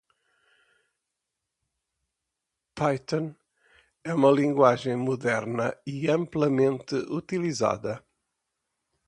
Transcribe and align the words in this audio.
Python 2.73 3.35
é 4.03 4.11
uma 4.15 4.31
linguagem 4.31 4.95
moderna 4.97 5.77
e 5.85 6.09
amplamente 6.09 6.95
utilizada 6.95 8.03